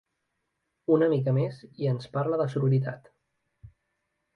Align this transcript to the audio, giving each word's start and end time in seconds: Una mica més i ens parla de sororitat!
Una 0.95 1.09
mica 1.11 1.35
més 1.37 1.61
i 1.85 1.93
ens 1.95 2.11
parla 2.19 2.43
de 2.43 2.51
sororitat! 2.57 3.17